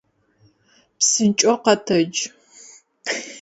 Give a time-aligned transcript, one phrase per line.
[0.99, 2.19] Псынкӏэу къэтэдж!